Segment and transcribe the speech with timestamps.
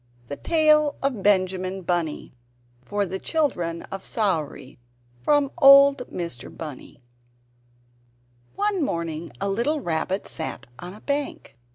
[0.29, 2.33] THE TALE OF BENJAMIN BUNNY
[2.83, 4.79] [For the Children of Sawrey
[5.21, 6.49] from Old Mr.
[6.49, 7.03] Bunny]
[8.55, 11.55] One morning a little rabbit sat on a bank.